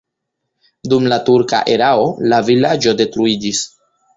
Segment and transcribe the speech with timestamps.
[0.93, 3.63] Dum la turka erao la vilaĝo detruiĝis.